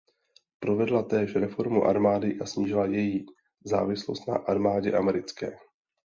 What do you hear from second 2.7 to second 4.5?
její závislost na